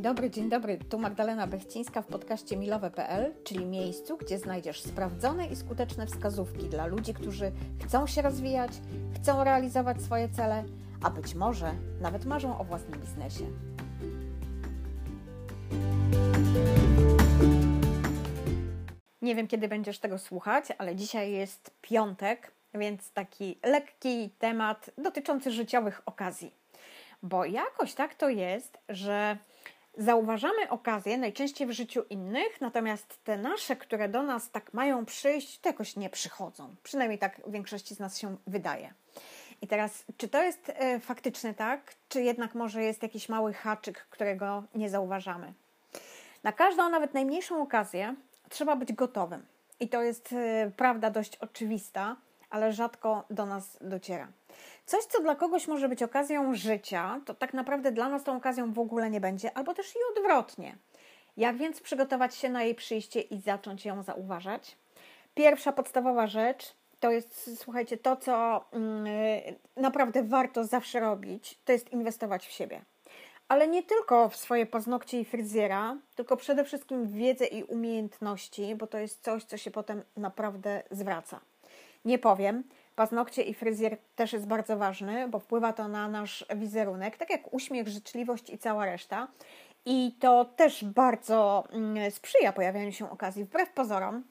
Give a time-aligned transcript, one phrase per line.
[0.00, 0.78] Dobry, dzień dobry.
[0.78, 6.86] Tu Magdalena Bechcińska w podcaście milowe.pl, czyli miejscu, gdzie znajdziesz sprawdzone i skuteczne wskazówki dla
[6.86, 7.52] ludzi, którzy
[7.84, 8.70] chcą się rozwijać,
[9.14, 10.64] chcą realizować swoje cele,
[11.02, 13.44] a być może nawet marzą o własnym biznesie.
[19.22, 25.50] Nie wiem, kiedy będziesz tego słuchać, ale dzisiaj jest piątek, więc taki lekki temat dotyczący
[25.50, 26.54] życiowych okazji.
[27.22, 29.38] Bo jakoś tak to jest, że
[30.00, 35.58] zauważamy okazje najczęściej w życiu innych, natomiast te nasze, które do nas tak mają przyjść,
[35.58, 36.74] to jakoś nie przychodzą.
[36.82, 38.94] Przynajmniej tak większości z nas się wydaje.
[39.62, 44.06] I teraz, czy to jest e, faktycznie tak, czy jednak może jest jakiś mały haczyk,
[44.10, 45.52] którego nie zauważamy?
[46.42, 48.14] Na każdą, nawet najmniejszą okazję
[48.48, 49.46] trzeba być gotowym.
[49.80, 52.16] I to jest e, prawda dość oczywista,
[52.50, 54.28] ale rzadko do nas dociera.
[54.86, 58.72] Coś, co dla kogoś może być okazją życia, to tak naprawdę dla nas tą okazją
[58.72, 60.76] w ogóle nie będzie, albo też i odwrotnie.
[61.36, 64.76] Jak więc przygotować się na jej przyjście i zacząć ją zauważać?
[65.34, 71.92] Pierwsza podstawowa rzecz to jest, słuchajcie, to, co yy, naprawdę warto zawsze robić, to jest
[71.92, 72.82] inwestować w siebie.
[73.48, 78.74] Ale nie tylko w swoje paznokcie i fryzjera, tylko przede wszystkim w wiedzę i umiejętności,
[78.74, 81.40] bo to jest coś, co się potem naprawdę zwraca.
[82.04, 82.64] Nie powiem,
[82.96, 87.54] paznokcie i fryzjer też jest bardzo ważny, bo wpływa to na nasz wizerunek, tak jak
[87.54, 89.28] uśmiech, życzliwość i cała reszta.
[89.84, 94.24] I to też bardzo mm, sprzyja pojawianiu się okazji, wbrew pozorom,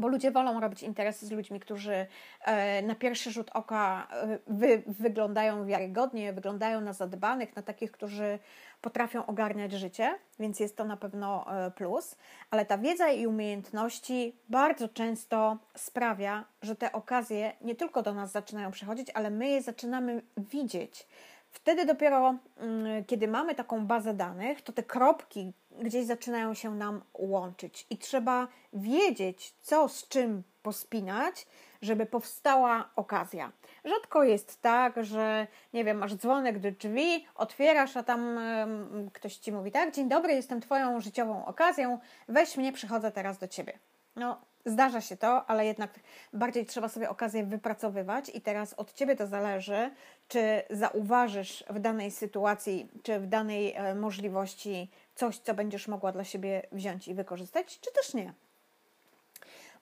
[0.00, 2.06] bo ludzie wolą robić interesy z ludźmi, którzy
[2.44, 8.38] e, na pierwszy rzut oka e, wy, wyglądają wiarygodnie, wyglądają na zadbanych, na takich, którzy
[8.80, 12.16] potrafią ogarniać życie, więc jest to na pewno e, plus,
[12.50, 18.32] ale ta wiedza i umiejętności bardzo często sprawia, że te okazje nie tylko do nas
[18.32, 21.06] zaczynają przychodzić, ale my je zaczynamy widzieć.
[21.50, 27.02] Wtedy dopiero, mm, kiedy mamy taką bazę danych, to te kropki gdzieś zaczynają się nam
[27.14, 31.46] łączyć i trzeba wiedzieć, co z czym pospinać,
[31.82, 33.52] żeby powstała okazja.
[33.84, 38.40] Rzadko jest tak, że nie wiem, masz dzwonek do drzwi, otwierasz, a tam
[39.12, 41.98] ktoś ci mówi: Tak, dzień dobry, jestem Twoją życiową okazją,
[42.28, 43.78] weź mnie, przychodzę teraz do ciebie.
[44.16, 46.00] No, zdarza się to, ale jednak
[46.32, 49.90] bardziej trzeba sobie okazję wypracowywać, i teraz od ciebie to zależy,
[50.28, 56.24] czy zauważysz w danej sytuacji, czy w danej e, możliwości coś, co będziesz mogła dla
[56.24, 58.32] siebie wziąć i wykorzystać, czy też nie.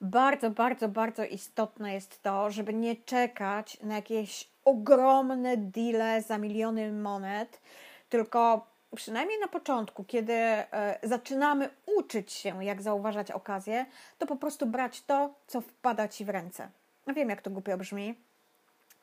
[0.01, 6.91] Bardzo, bardzo, bardzo istotne jest to, żeby nie czekać na jakieś ogromne deale za miliony
[6.91, 7.61] monet,
[8.09, 13.85] tylko przynajmniej na początku, kiedy e, zaczynamy uczyć się, jak zauważać okazję,
[14.17, 16.69] to po prostu brać to, co wpada ci w ręce.
[17.07, 18.15] No wiem, jak to głupio brzmi,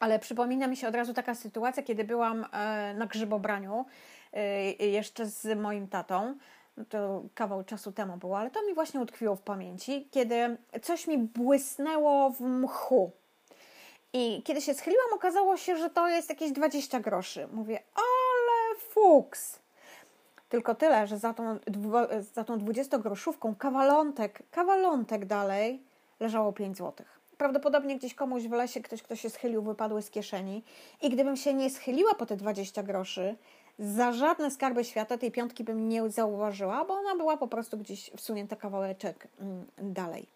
[0.00, 3.86] ale przypomina mi się od razu taka sytuacja, kiedy byłam e, na grzybobraniu
[4.78, 6.34] jeszcze z moim tatą.
[6.76, 11.06] No to kawał czasu temu było, ale to mi właśnie utkwiło w pamięci, kiedy coś
[11.06, 13.10] mi błysnęło w mchu.
[14.12, 17.48] I kiedy się schyliłam, okazało się, że to jest jakieś 20 groszy.
[17.52, 19.58] Mówię, ale fuks!
[20.48, 21.58] Tylko tyle, że za tą,
[22.34, 25.82] za tą 20-groszówką kawalątek, kawalątek dalej
[26.20, 27.20] leżało 5 złotych.
[27.38, 30.62] Prawdopodobnie gdzieś komuś w lesie ktoś, kto się schylił, wypadły z kieszeni.
[31.02, 33.36] I gdybym się nie schyliła po te 20 groszy,
[33.78, 38.10] za żadne skarby świata tej piątki bym nie zauważyła, bo ona była po prostu gdzieś
[38.16, 40.26] wsunięta kawałeczek mm, dalej.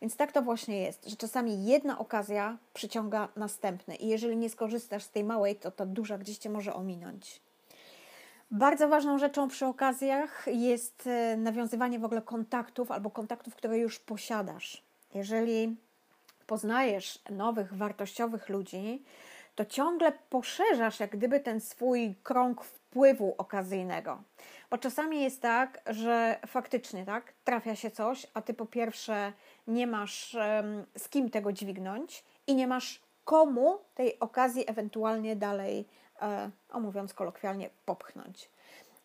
[0.00, 5.02] Więc tak to właśnie jest, że czasami jedna okazja przyciąga następne i jeżeli nie skorzystasz
[5.02, 7.40] z tej małej, to ta duża gdzieś cię może ominąć.
[8.50, 13.98] Bardzo ważną rzeczą przy okazjach jest e, nawiązywanie w ogóle kontaktów albo kontaktów, które już
[13.98, 14.82] posiadasz.
[15.14, 15.76] Jeżeli
[16.46, 19.04] poznajesz nowych, wartościowych ludzi,
[19.54, 24.22] to ciągle poszerzasz jak gdyby ten swój krąg wpływu okazyjnego.
[24.70, 29.32] Bo czasami jest tak, że faktycznie tak, trafia się coś, a ty po pierwsze
[29.66, 35.84] nie masz um, z kim tego dźwignąć i nie masz komu tej okazji ewentualnie dalej,
[36.22, 38.50] e, omówiąc kolokwialnie, popchnąć.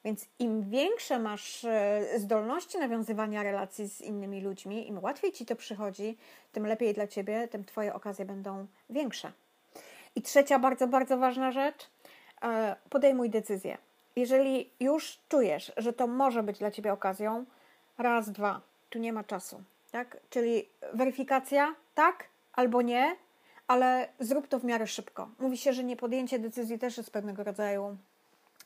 [0.05, 5.55] Więc im większe masz e, zdolności nawiązywania relacji z innymi ludźmi, im łatwiej ci to
[5.55, 6.17] przychodzi,
[6.51, 9.31] tym lepiej dla ciebie, tym twoje okazje będą większe.
[10.15, 11.89] I trzecia bardzo, bardzo ważna rzecz,
[12.89, 13.77] podejmuj decyzję.
[14.15, 17.45] Jeżeli już czujesz, że to może być dla ciebie okazją,
[17.97, 19.63] raz, dwa, tu nie ma czasu.
[19.91, 20.17] Tak?
[20.29, 23.15] Czyli weryfikacja, tak albo nie,
[23.67, 25.29] ale zrób to w miarę szybko.
[25.39, 27.97] Mówi się, że nie podjęcie decyzji też jest pewnego rodzaju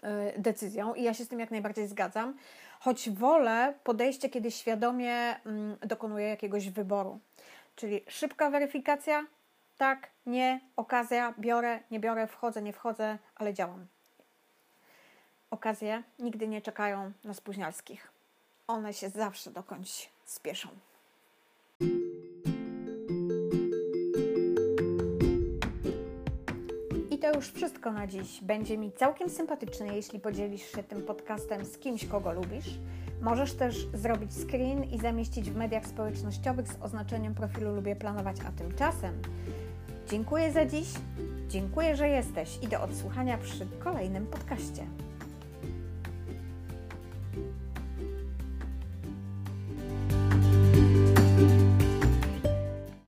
[0.01, 2.37] e, decyzją i ja się z tym jak najbardziej zgadzam,
[2.79, 7.19] choć wolę podejście, kiedy świadomie mm, dokonuję jakiegoś wyboru.
[7.75, 9.25] Czyli szybka weryfikacja,
[9.79, 13.87] tak, nie, okazja, biorę, nie biorę, wchodzę, nie wchodzę, ale działam.
[15.51, 18.11] Okazje nigdy nie czekają na spóźnialskich.
[18.67, 20.69] One się zawsze dokądś spieszą.
[27.11, 28.41] I to już wszystko na dziś.
[28.41, 32.69] Będzie mi całkiem sympatyczne, jeśli podzielisz się tym podcastem z kimś, kogo lubisz.
[33.21, 38.51] Możesz też zrobić screen i zamieścić w mediach społecznościowych z oznaczeniem profilu Lubię Planować, a
[38.51, 39.21] tymczasem
[40.11, 40.87] dziękuję za dziś,
[41.47, 44.85] dziękuję, że jesteś i do odsłuchania przy kolejnym podcaście.